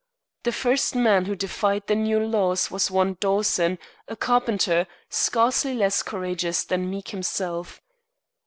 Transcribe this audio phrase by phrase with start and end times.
[0.41, 3.77] The first man who defied the new laws was one Dawson,
[4.07, 7.79] a carpenter, scarcely less courageous than Meek himself.